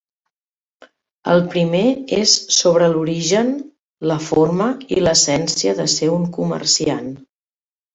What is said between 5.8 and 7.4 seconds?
de ser un comerciant.